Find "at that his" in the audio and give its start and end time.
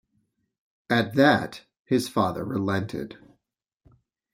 0.89-2.09